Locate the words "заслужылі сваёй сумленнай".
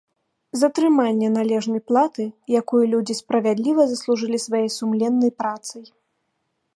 3.91-5.31